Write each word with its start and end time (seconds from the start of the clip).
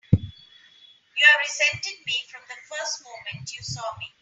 You've 0.11 1.39
resented 1.45 1.93
me 2.07 2.25
from 2.31 2.41
the 2.49 2.55
first 2.75 3.03
moment 3.03 3.51
you 3.55 3.61
saw 3.61 3.95
me! 3.99 4.07